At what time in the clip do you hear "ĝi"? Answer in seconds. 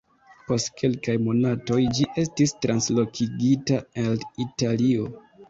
1.99-2.07